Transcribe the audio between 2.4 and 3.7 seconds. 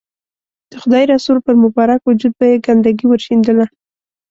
یې ګندګي ورشیندله.